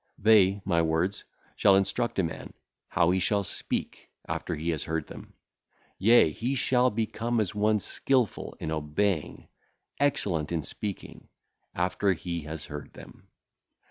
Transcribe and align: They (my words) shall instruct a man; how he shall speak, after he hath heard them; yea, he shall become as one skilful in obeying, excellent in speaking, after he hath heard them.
They 0.17 0.63
(my 0.65 0.81
words) 0.81 1.25
shall 1.55 1.75
instruct 1.75 2.17
a 2.17 2.23
man; 2.23 2.53
how 2.89 3.11
he 3.11 3.19
shall 3.19 3.43
speak, 3.43 4.09
after 4.27 4.55
he 4.55 4.71
hath 4.71 4.81
heard 4.85 5.05
them; 5.05 5.35
yea, 5.99 6.31
he 6.31 6.55
shall 6.55 6.89
become 6.89 7.39
as 7.39 7.53
one 7.53 7.77
skilful 7.79 8.55
in 8.59 8.71
obeying, 8.71 9.47
excellent 9.99 10.51
in 10.51 10.63
speaking, 10.63 11.29
after 11.75 12.13
he 12.13 12.41
hath 12.41 12.65
heard 12.65 12.93
them. 12.93 13.27